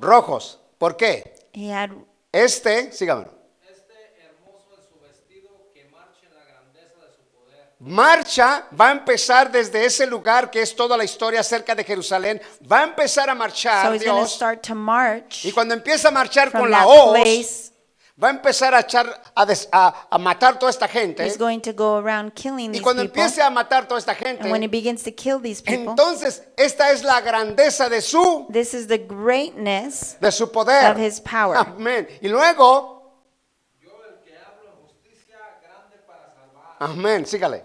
[0.00, 0.60] Rojos.
[0.78, 1.34] ¿Por qué?
[2.30, 3.26] Este, sígame.
[3.66, 7.66] Este hermoso en su vestido que marche en la grandeza de su poder.
[7.78, 12.42] Marcha va a empezar desde ese lugar que es toda la historia acerca de Jerusalén.
[12.70, 14.34] Va a empezar a so marchar he's going to Dios.
[14.34, 17.72] start to march Y cuando empieza a marchar con la hoz, place.
[18.22, 21.22] Va a empezar a, echar, a, des- a- a matar toda esta gente.
[21.24, 23.20] He's going to go around killing Y cuando people.
[23.22, 26.42] empiece a matar toda esta gente, And when he begins to kill these people, entonces
[26.56, 30.92] esta es la grandeza de su, this is the greatness de su poder.
[30.92, 31.56] of his power.
[31.58, 32.08] Amén.
[32.22, 33.20] Y luego,
[33.80, 36.74] Yo el que hablo en justicia grande para salvar.
[36.80, 37.64] amén, sígale.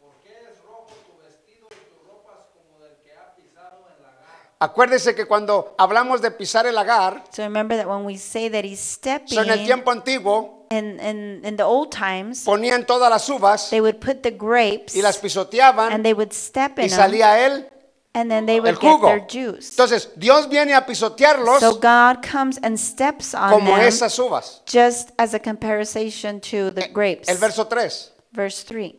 [0.00, 4.02] ¿Por qué es rojo tu vestido y tus ropas como del que ha pisado en
[4.02, 4.51] la gar?
[4.62, 8.64] Acuérdese que cuando hablamos de pisar el lagar, So remember that when we say that
[8.64, 13.10] he's stepping so en el tiempo antiguo in, in, in the old times, ponían todas
[13.10, 16.84] las uvas they would put the grapes y las pisoteaban and they would step y
[16.84, 17.68] in them, salía él
[18.14, 19.06] and then they el would get jugo.
[19.08, 19.70] their juice.
[19.70, 24.62] Entonces Dios viene a pisotearlos So God comes and steps on como them esas uvas.
[24.66, 27.28] just as a comparison to the grapes.
[27.28, 28.12] El verso 3.
[28.30, 28.94] Verse 3.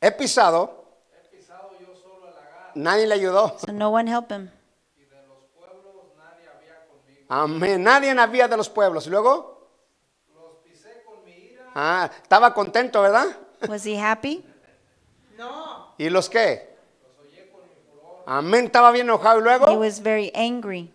[0.00, 3.56] He pisado, He pisado yo solo el lagar nadie le ayudó.
[3.58, 4.50] So no one helped him.
[4.96, 7.26] y de los pueblos nadie había conmigo.
[7.28, 7.82] Amén.
[7.82, 9.06] Nadie había de los pueblos.
[9.06, 9.68] Y luego,
[10.34, 13.26] Los pisé con mi ira ah, estaba contento, ¿verdad?
[13.68, 14.44] Was he happy?
[15.36, 15.94] No.
[15.98, 16.76] ¿Y los qué?
[18.26, 18.66] Amén.
[18.66, 19.38] Estaba bien enojado.
[19.38, 20.92] Y He luego, was very angry.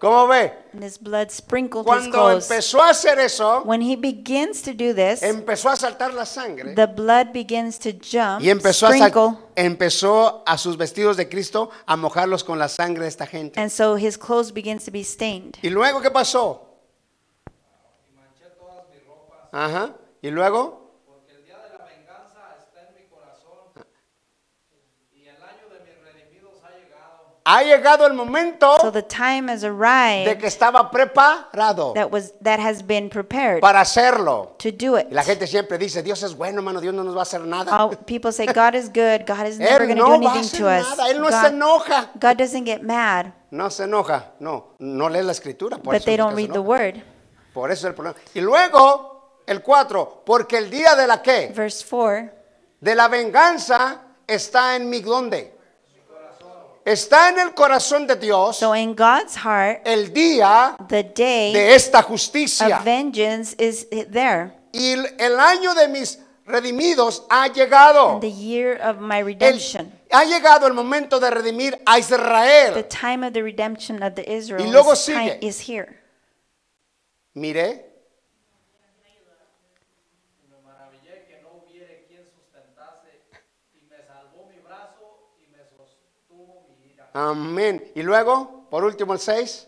[0.00, 0.52] ¿Cómo ve?
[0.72, 2.50] And his blood sprinkled his Cuando clothes.
[2.50, 6.74] empezó a hacer eso, When he begins to do this, empezó a saltar la sangre
[6.74, 11.70] the blood begins to jump, y empezó a, sprinkle, empezó a sus vestidos de Cristo
[11.86, 13.60] a mojarlos con la sangre de esta gente.
[13.60, 15.56] and so his clothes begins to be stained.
[15.62, 16.66] ¿Y luego qué pasó?
[18.10, 19.48] y manché todas mis ropas.
[19.52, 19.94] Ajá.
[20.22, 20.80] ¿Y luego?
[21.06, 23.72] Porque el día de la venganza está en mi corazón
[25.12, 27.39] y el año de mis redimidos ha llegado.
[27.52, 32.32] Ha llegado el momento So the time has de arrived que estaba preparado that was
[32.42, 34.54] that has been prepared para hacerlo.
[34.58, 35.08] to do it.
[35.10, 37.76] La gente siempre dice, Dios es bueno, hermano, Dios no nos va a hacer nada.
[37.76, 39.26] All people say God is good.
[39.26, 40.96] God is never going to do no a anything to us.
[40.96, 42.10] nada, Él no se God, enoja.
[42.20, 45.78] God doesn't get mad, No se enoja, no, no lee la escritura.
[45.78, 47.02] Por but eso they que don't se read the word.
[47.52, 48.16] Por eso es el problema.
[48.32, 51.52] Y luego, el 4, porque el día de la qué?
[51.52, 52.30] Verse 4
[52.78, 55.58] De la venganza está en mi donde.
[56.84, 61.74] Está en el corazón de Dios So in God's heart, el día the day de
[61.74, 62.78] esta justicia.
[62.78, 64.52] of vengeance is there.
[64.72, 68.18] Y el, año de mis redimidos ha llegado.
[68.20, 69.92] The year of my El- redemption.
[70.10, 72.88] ha llegado el momento de redimir a The Israel.
[72.88, 75.38] time of the redemption of the Israel Y luego sigue.
[75.42, 76.00] is here.
[77.34, 77.86] Mire,
[80.42, 83.20] Y me maravillé que no hubiere quien sustentase
[83.74, 86.99] y me salvó mi brazo y me sostuvo mi ira.
[87.12, 87.90] Amén.
[87.94, 89.66] Y luego, por último, el 6.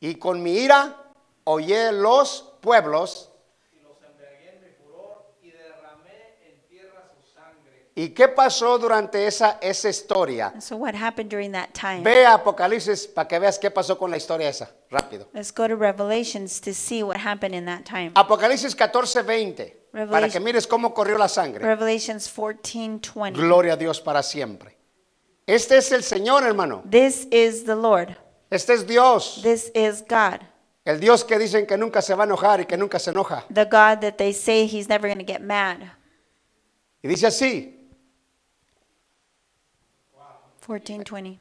[0.00, 0.96] Y con mi ira
[1.44, 3.30] oye los pueblos.
[3.72, 7.90] Y los embriagué en mi furor y derramé en tierra su sangre.
[7.94, 10.48] ¿Y qué pasó durante esa, esa historia?
[10.48, 12.02] And so what happened during that time?
[12.02, 14.70] Ve a Apocalipsis para que veas qué pasó con la historia esa.
[14.90, 15.28] Rápido.
[15.32, 18.12] Let's go to Revelations to see what happened in that time.
[18.14, 19.86] Apocalipsis 14, 20.
[19.90, 21.64] Para Revelation- que mires cómo corrió la sangre.
[21.64, 23.40] Revelations 14, 20.
[23.40, 24.75] Gloria a Dios para siempre.
[25.46, 26.82] Este es el Señor, hermano.
[26.90, 28.16] This is the Lord.
[28.50, 29.40] Este es Dios.
[29.44, 30.40] This is God.
[30.84, 33.44] El Dios que dicen que nunca se va a enojar y que nunca se enoja.
[33.52, 35.78] The God that they say he's never going to get mad.
[37.00, 37.72] Y dice así.
[40.66, 41.28] 14, 20.
[41.28, 41.38] Y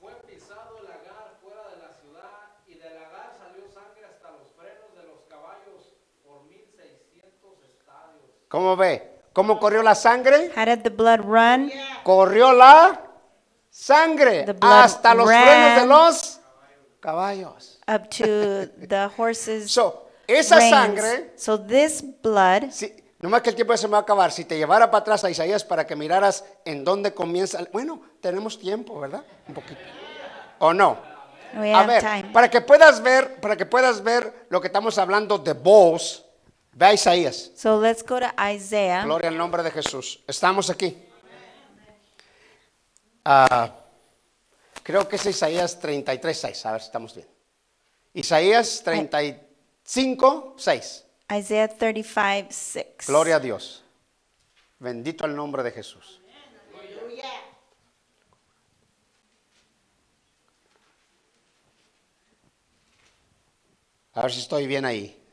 [0.00, 4.50] fue pisado el lagar fuera de la ciudad y del lagar salió sangre hasta los
[4.58, 5.94] frenos de los caballos
[6.26, 8.30] por mil seiscientos estadios.
[8.48, 9.20] ¿Cómo ve?
[9.32, 10.50] ¿Cómo corrió la sangre?
[10.56, 11.70] How did the blood run?
[12.02, 13.00] Corrió la
[13.78, 16.40] sangre hasta los frenos de los
[17.00, 17.80] caballos.
[17.88, 18.24] Up to
[18.88, 20.70] the horses' So, esa reins.
[20.70, 24.44] sangre, So this blood, si, nomás que el tiempo se me va a acabar, si
[24.44, 29.00] te llevara para atrás a Isaías para que miraras en dónde comienza, bueno, tenemos tiempo,
[29.00, 29.24] ¿verdad?
[29.48, 29.80] Un poquito.
[30.60, 30.96] ¿O no?
[31.56, 32.32] We A have ver, time.
[32.32, 36.24] para que puedas ver, para que puedas ver lo que estamos hablando de voz,
[36.72, 37.50] ve a Isaías.
[37.56, 39.04] So let's go to Isaiah.
[39.04, 40.22] Gloria al nombre de Jesús.
[40.26, 40.96] Estamos aquí.
[43.24, 43.74] Ah,
[44.82, 46.66] creo que es Isaías 33, 6.
[46.66, 47.28] A ver si estamos bien.
[48.12, 51.04] Isaías 35, 6.
[51.38, 52.86] Isaiah 35, 6.
[53.06, 53.82] Gloria a Dios.
[54.78, 56.20] Bendito el nombre de Jesús.
[64.12, 65.23] A ver si estoy bien ahí.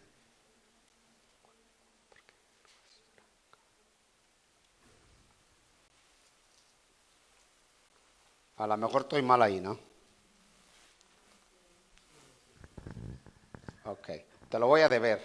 [8.62, 9.80] A lo mejor estoy mal ahí, ¿no?
[13.86, 14.08] Ok,
[14.50, 15.20] te lo voy a deber.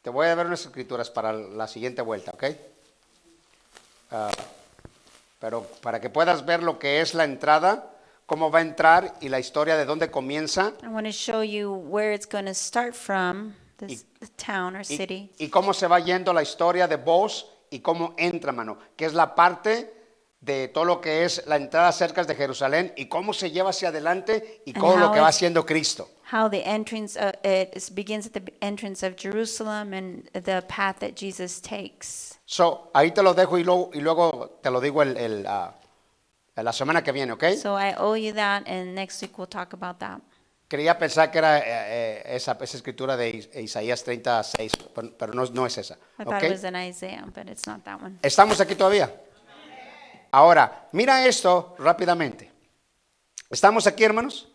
[0.00, 2.44] Te voy a ver unas escrituras para la siguiente vuelta, ¿ok?
[4.10, 4.30] Ah,
[5.38, 7.90] pero para que puedas ver lo que es la entrada,
[8.24, 11.70] cómo va a entrar y la historia de dónde comienza I want to show you
[11.74, 15.30] where it's going to start from, this Y- town or city.
[15.36, 19.14] y cómo se va yendo la historia de vos y cómo entra, mano, que es
[19.14, 19.92] la parte
[20.40, 23.88] de todo lo que es la entrada cerca de Jerusalén y cómo se lleva hacia
[23.88, 26.08] adelante y todo lo que va haciendo Cristo.
[26.32, 31.16] How the entrance, uh, it begins at the entrance of Jerusalem and the path that
[31.16, 32.38] Jesus takes.
[32.44, 35.74] So, ahí te lo dejo y luego, y luego te lo digo el, el, ah,
[36.54, 37.56] la semana que viene, ¿ok?
[37.60, 40.20] So I owe you that, and next week we'll talk about that.
[40.68, 45.34] Quería pensar que era eh, eh, esa, esa escritura de Is- Isaías 36, pero, pero
[45.34, 45.94] no, no es esa.
[46.18, 46.42] I thought ¿ok?
[46.44, 47.24] it was in Isaiah.
[48.22, 49.14] ¿Estamos aquí todavía?
[50.30, 52.50] Ahora, mira esto rápidamente.
[53.50, 54.48] ¿Estamos aquí, hermanos?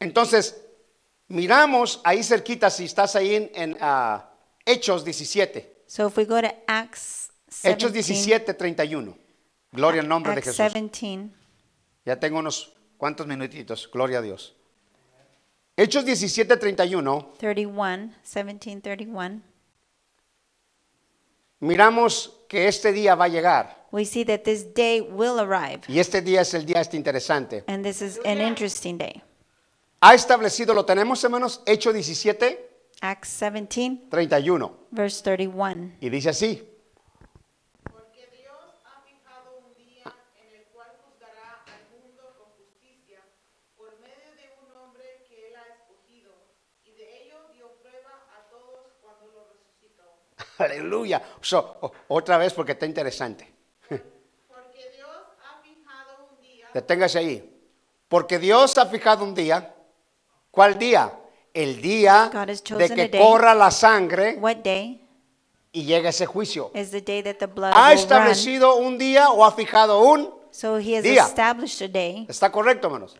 [0.00, 0.60] Entonces,
[1.28, 4.30] miramos ahí cerquita, si estás ahí en, en, ah,
[4.66, 5.84] Hechos 17.
[5.86, 7.30] So if we go to Acts
[7.62, 9.16] Hechos 17, 17, 31.
[9.72, 10.56] Gloria al nombre de Jesús.
[10.58, 11.30] 17,
[12.04, 13.88] Ya tengo unos cuantos minutitos.
[13.90, 14.55] Gloria a Dios.
[15.76, 17.32] Hechos 17, 31.
[17.38, 19.42] 31, 17, 31,
[21.60, 23.86] Miramos que este día va a llegar.
[23.90, 27.64] we see that this day will arrive, Y este día es el día este interesante.
[27.66, 29.22] and this is an interesting day.
[30.00, 32.58] Ha establecido, lo tenemos hermanos, Hechos 17,
[33.00, 34.72] Acts 17, 31.
[34.90, 35.92] verse 31.
[36.00, 36.62] Y dice así.
[37.90, 40.04] Porque Dios ha fijado un día
[40.36, 43.20] en el cual juzgará al mundo con justicia
[43.76, 46.32] por medio de un hombre que él ha escogido,
[46.84, 50.20] y de ello dio prueba a todos cuando lo resucitó.
[50.58, 51.22] Aleluya.
[51.40, 53.52] So, o- otra vez porque está interesante.
[53.88, 55.08] Porque Dios
[55.42, 57.52] ha fijado un día Deténgase ahí.
[58.08, 59.74] Porque Dios ha fijado un día.
[60.50, 61.12] ¿Cuál día?
[61.52, 63.20] El día God has de que day.
[63.20, 65.02] corra la sangre What day
[65.72, 66.70] y llegue ese juicio.
[66.74, 67.98] is the day that the blood ¿Ha will run?
[67.98, 70.34] establecido un día o ha fijado un?
[70.50, 71.24] So he has día.
[71.24, 73.16] established a day, ¿Está correcto, hermanos?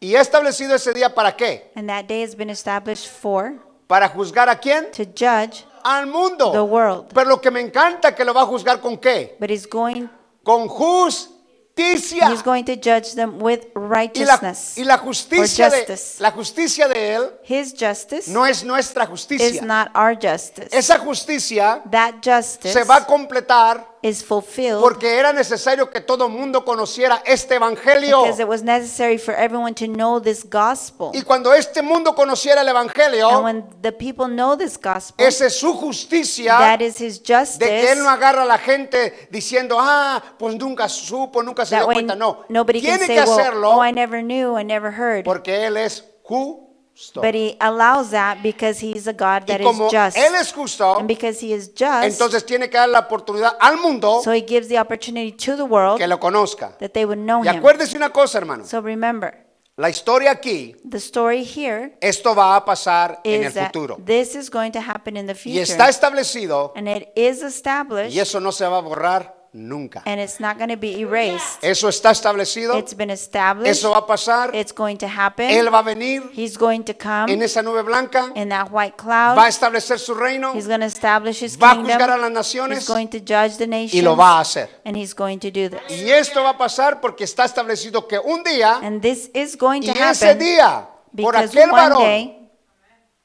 [0.00, 1.70] ¿Y ha establecido ese día para qué?
[1.74, 3.54] and that day has been established for
[3.86, 4.90] ¿Para juzgar a quién?
[4.92, 6.50] to judge, Al mundo.
[6.50, 7.06] The world.
[7.14, 9.36] Pero lo que me encanta que lo va a juzgar con qué?
[9.38, 10.08] but he's going
[10.42, 12.28] Con justicia.
[12.30, 14.78] he's going to judge them with Y la, righteousness.
[14.78, 15.86] y la justicia de
[16.18, 19.62] la justicia de él His justice no es nuestra is justicia.
[19.62, 20.68] not our justice.
[20.72, 26.28] Esa justicia That justice se va a completar is fulfilled porque era necesario que todo
[26.28, 28.22] mundo conociera este evangelio.
[28.22, 31.10] because it was necessary for everyone to know this gospel.
[31.14, 35.46] Y cuando este mundo conociera el And evangelio, when the people know this gospel, esa
[35.46, 37.92] es su justicia that is his de que justice.
[37.92, 41.86] él no agarra a la gente diciendo, ah, pues nunca supo, nunca se That dio
[41.88, 42.14] way cuenta.
[42.16, 45.24] No, nobody can tiene say, que well, hacerlo oh, I never knew, I never heard.
[45.24, 46.65] porque él es justo.
[47.14, 50.16] But he allows that because he's a God that Y is como just.
[50.16, 53.76] él es justo, And because he is just, entonces tiene que dar la oportunidad al
[53.76, 56.76] mundo so he gives the opportunity to the world que lo conozca.
[56.78, 57.58] that they would know Y him.
[57.58, 58.64] acuérdese una cosa, hermano.
[58.64, 59.44] So remember,
[59.78, 63.98] La historia aquí, the story here esto va a pasar en el is futuro.
[64.02, 65.90] this is going to happen in the Y está future.
[65.90, 70.02] establecido And it is y established eso no se va a borrar nunca.
[70.04, 71.62] and it's not going to be erased.
[71.62, 73.70] Eso está establecido, It's been established.
[73.70, 75.50] eso va a pasar, It's going to happen.
[75.50, 78.94] Él va a venir He's going to come en esa nube blanca, in that white
[79.02, 79.48] va a cloud.
[79.48, 82.32] establecer su reino He's going to establish his Va a juzgar a las kingdom.
[82.34, 84.04] naciones He's going to judge the y nations.
[84.04, 84.68] lo va a hacer.
[84.84, 85.80] And he's going to do this.
[85.90, 89.82] Y esto va a pasar porque está establecido que un día, And this is going
[89.82, 90.88] y to ese happen día,
[91.20, 92.50] por aquel one varón day,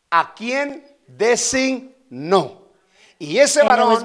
[0.10, 2.62] a quien designó.
[3.20, 4.04] Y ese varón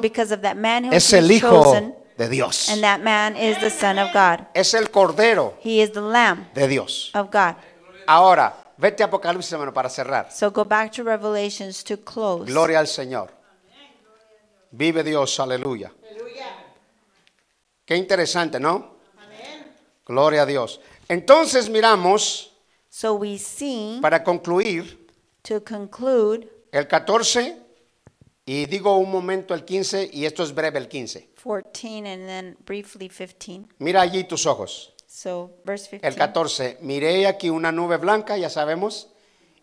[0.93, 1.75] es el Hijo
[2.17, 2.69] de Dios.
[2.69, 4.47] and that man is the Son of God.
[4.55, 7.11] Es el Cordero He is the Lamb de Dios.
[7.15, 7.57] of God.
[8.07, 10.31] Ahora, vete a Apocalipsis, hermano, para cerrar.
[10.31, 12.47] So go back to Revelations to close.
[12.47, 13.31] Gloria al Señor.
[14.71, 15.93] Vive Dios, aleluya.
[17.85, 18.97] Qué interesante, ¿no?
[20.05, 20.81] Gloria a Dios.
[21.09, 22.53] Entonces miramos,
[22.91, 25.07] So we see, para concluir,
[25.43, 27.57] to conclude, el 14,
[28.49, 31.31] y digo un momento el 15, y esto es breve el 15.
[31.43, 33.67] 14 and then briefly 15.
[33.81, 34.95] Mira allí tus ojos.
[35.09, 36.07] So verse 15.
[36.07, 39.09] El 14, miré aquí una nube blanca, ya sabemos,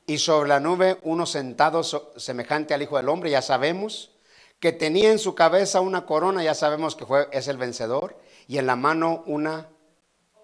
[0.06, 4.12] y sobre la nube uno sentado so- semejante al Hijo del Hombre, ya sabemos,
[4.60, 8.18] que tenía en su cabeza una corona, ya sabemos que fue, es el vencedor,
[8.48, 9.70] y en la mano una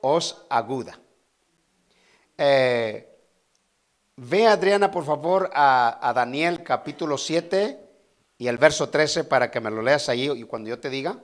[0.01, 0.97] hoz aguda.
[2.37, 3.05] Eh,
[4.15, 7.88] ve Adriana, por favor, a, a Daniel capítulo 7
[8.39, 11.19] y el verso 13 para que me lo leas ahí y cuando yo te diga.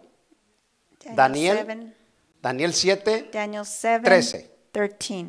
[1.16, 1.58] Daniel.
[1.66, 1.96] 7,
[2.42, 4.52] Daniel 7 Daniel 7, 13.
[4.72, 5.26] 13.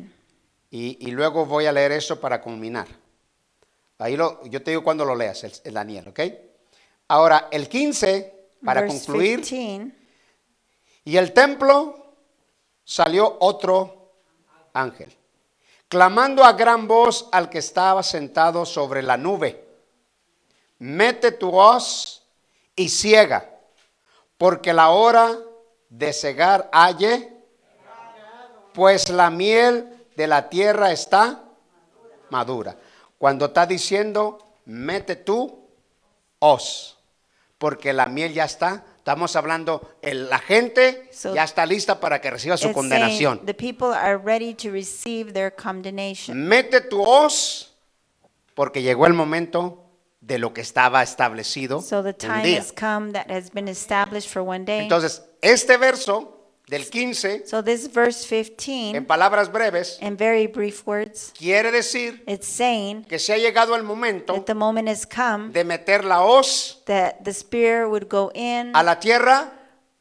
[0.69, 2.87] Y, y luego voy a leer eso para culminar.
[3.99, 6.19] Ahí lo, yo te digo cuando lo leas, el, el Daniel, ¿ok?
[7.07, 9.91] Ahora, el 15, para verse concluir, 15,
[11.05, 12.15] y el templo
[12.83, 14.11] salió otro
[14.73, 15.15] ángel,
[15.87, 19.66] clamando a gran voz al que estaba sentado sobre la nube,
[20.79, 22.23] mete tu hoz
[22.75, 23.49] y ciega,
[24.37, 25.37] porque la hora
[25.89, 27.33] de cegar halle,
[28.73, 31.43] pues la miel de la tierra está
[32.29, 32.77] madura.
[33.17, 35.67] Cuando está diciendo, mete tu
[36.39, 36.97] hoz,
[37.57, 38.83] porque la miel ya está.
[38.97, 43.45] Estamos hablando, el- la gente So- ya está lista para que reciba su condenación.
[43.45, 46.45] the people are ready to receive their condemnation.
[46.47, 47.73] Mete tu hoz,
[48.53, 49.85] porque llegó el momento
[50.27, 52.59] de lo que estaba establecido So the en un time día.
[52.59, 54.81] has come that has been established for one day.
[54.81, 56.33] Entonces, este verso
[56.67, 62.21] del 15, So this verse en 15, palabras breves, in very brief words, quiere decir
[62.27, 66.03] it's saying que se ha llegado el momento that the moment has come de meter
[66.03, 68.71] la hoz that the spear would go in.
[68.75, 69.53] a la tierra,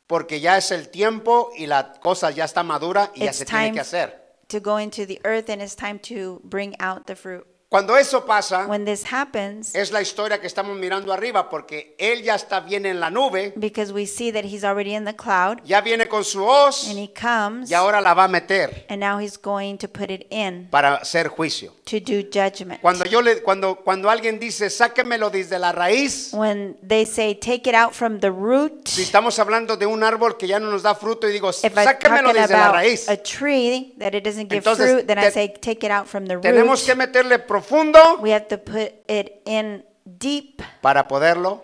[0.09, 3.45] porque ya es el tiempo y la cosa ya está madura y ya It's se
[3.45, 4.23] tiene time que hacer.
[4.49, 7.47] to go into the earth and it's time to bring out the fruit.
[7.69, 12.23] Cuando eso pasa, When this happens, es la historia que estamos mirando arriba, porque él
[12.23, 15.59] ya está bien en la nube, because we see that he's already in the cloud
[15.65, 19.01] ya viene con su hoz and he comes y ahora la va a meter and
[19.01, 21.73] now he's going to put it in para hacer juicio.
[21.85, 22.81] to do judgment.
[22.81, 27.69] Cuando yo le, cuando, cuando alguien dice, sáquemelo desde la raíz, When they say take
[27.69, 30.83] it out from the root, si estamos hablando de un árbol que ya no nos
[30.85, 34.89] da fruto y digo, sáquemelo desde la raíz, a tree that it doesn't give Entonces,
[34.93, 36.99] fruit, then I te- say take it out from the tenemos que root.
[36.99, 41.63] meterle profundo We have to put it in deep para poderlo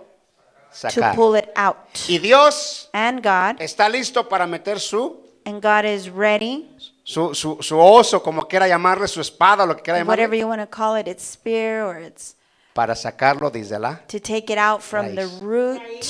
[0.71, 1.15] to sacar.
[1.15, 1.77] pull it out.
[2.09, 6.69] Y Dios And God, está listo para meter su, and God is ready,
[7.05, 10.47] su, su, su oso, como quiera llamarle, su espada, lo que quiera whatever llamarle, you
[10.49, 12.37] want to call it, it's spear or it's
[12.75, 13.97] para sacarlo desde la.
[14.09, 15.41] to take it out from the Raíz.
[15.43, 16.07] root.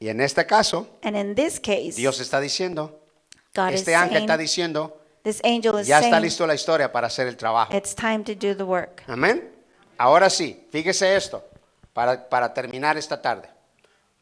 [0.00, 3.00] Y en este caso, And in this case, Dios está diciendo,
[3.54, 6.54] God is este ángel saying, está diciendo, this angel is ya está saying, listo la
[6.54, 7.74] historia para hacer el trabajo.
[7.76, 9.02] it's time to do the work.
[9.08, 9.50] Amén.
[9.98, 11.44] Ahora sí, fíjese esto,
[11.92, 13.48] para, para terminar esta tarde.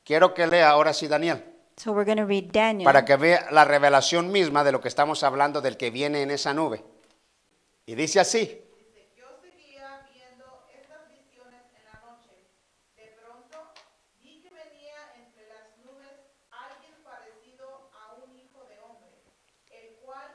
[0.04, 1.42] Quiero que lea ahora sí Daniel,
[1.76, 2.84] So we're going to read Daniel.
[2.84, 6.30] para que vea la revelación misma de lo que estamos hablando del que viene en
[6.30, 6.84] esa nube.
[7.86, 8.40] Y dice así,
[8.76, 12.36] Dice, yo seguía viendo estas visiones en la noche.
[12.94, 13.72] De pronto
[14.22, 16.12] vi que venía entre las nubes
[16.52, 19.16] alguien parecido a un hijo de hombre,
[19.72, 20.28] el cual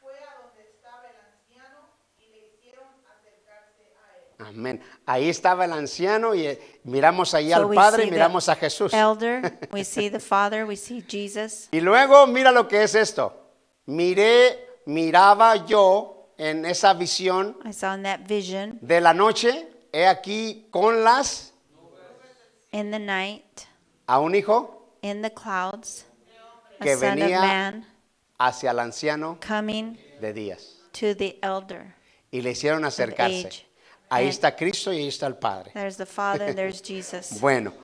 [0.00, 4.24] fue a donde estaba el anciano y le hicieron acercarse a él.
[4.54, 4.80] Amén.
[5.06, 8.92] Ahí estaba el anciano y eh, miramos ahí So al Padre y miramos a Jesús.
[8.92, 11.68] Elder, we see the Father, we see Jesus.
[11.72, 13.32] Y luego mira lo que es esto.
[13.86, 20.06] Miré, miraba yo en esa visión I saw in that vision de la noche, he
[20.06, 21.52] aquí con las
[22.72, 23.44] in the night,
[24.06, 26.06] a un hijo in the clouds,
[26.80, 27.86] Que venía man
[28.38, 31.94] hacia el anciano coming de días to the elder.
[32.32, 33.64] y le hicieron acercarse.
[34.14, 35.70] Ahí And- está Cristo y ahí está el Padre.
[35.72, 37.40] There's the Father, there's Jesus.
[37.40, 37.72] Bueno,